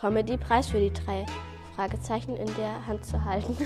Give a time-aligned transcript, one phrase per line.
[0.00, 1.26] Comedy-Preis für die drei
[1.76, 3.54] Fragezeichen in der Hand zu halten.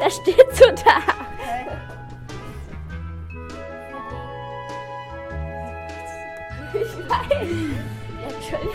[0.00, 1.00] das steht so da.
[6.72, 7.48] Ich weiß.
[8.28, 8.72] Entschuldigung.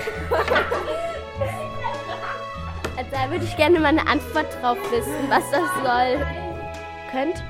[2.97, 6.25] Also da würde ich gerne mal eine Antwort drauf wissen, was das soll.
[7.11, 7.41] Könnt,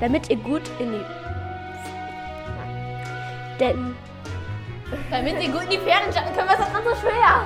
[0.00, 1.04] damit ihr gut in die.
[3.60, 3.94] Denn.
[5.10, 7.44] Damit ihr gut in die Ferien starten könnt, was ist das so schwer?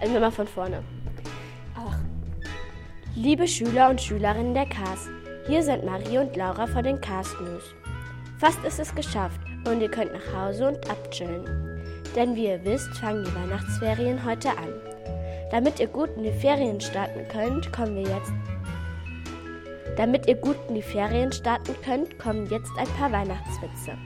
[0.00, 0.82] Also nochmal von vorne.
[1.76, 1.98] Ach.
[3.14, 5.08] Liebe Schüler und Schülerinnen der KAS,
[5.46, 7.74] hier sind Marie und Laura von den KAS News.
[8.38, 11.44] Fast ist es geschafft und ihr könnt nach Hause und abchillen.
[12.14, 14.72] Denn wie ihr wisst, fangen die Weihnachtsferien heute an.
[15.50, 18.32] Damit ihr gut in die Ferien starten könnt, kommen wir jetzt.
[19.96, 23.96] Damit ihr gut in die Ferien starten könnt, kommen jetzt ein paar Weihnachtswitze.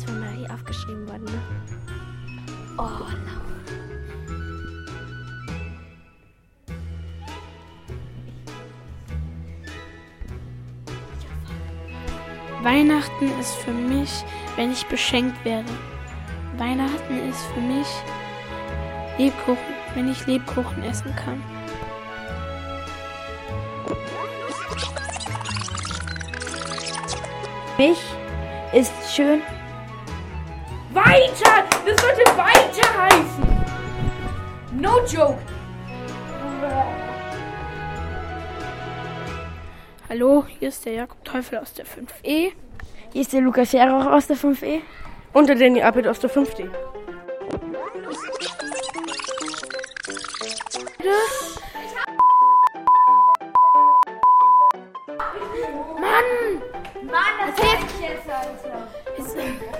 [0.00, 1.42] Ist von Marie aufgeschrieben worden, ne?
[2.78, 3.50] Oh, Laura.
[12.62, 14.24] Weihnachten ist für mich,
[14.56, 15.68] wenn ich beschenkt werde.
[16.56, 17.86] Weihnachten ist für mich
[19.18, 21.42] Lebkuchen, wenn ich Lebkuchen essen kann.
[27.76, 27.98] Mich
[28.72, 29.42] ist schön.
[30.92, 31.64] Weiter!
[31.86, 33.64] Das sollte weiter heißen!
[34.72, 35.38] No joke!
[40.08, 42.52] Hallo, hier ist der Jakob Teufel aus der 5e.
[43.12, 44.80] Hier ist der Lukas Jarrach aus der 5e.
[45.32, 46.68] Und der Danny Appelt aus der 5D.
[57.04, 59.79] Mann, das hilft jetzt, Alter!